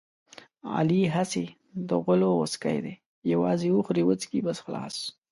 علي 0.75 1.01
هسې 1.15 1.45
د 1.87 1.89
غولو 2.03 2.29
غوڅکی 2.37 2.77
دی 2.85 2.93
یووازې 3.31 3.67
وخوري 3.73 4.03
وچکي 4.05 4.39
بس 4.45 4.57
خلاص. 4.65 4.95